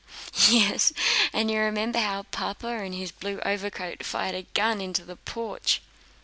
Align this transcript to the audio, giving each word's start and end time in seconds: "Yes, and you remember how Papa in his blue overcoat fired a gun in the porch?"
"Yes, 0.49 0.93
and 1.31 1.51
you 1.51 1.59
remember 1.59 1.99
how 1.99 2.23
Papa 2.31 2.67
in 2.81 2.91
his 2.93 3.11
blue 3.11 3.39
overcoat 3.41 4.03
fired 4.03 4.33
a 4.33 4.41
gun 4.41 4.81
in 4.81 4.93
the 4.93 5.15
porch?" 5.15 5.79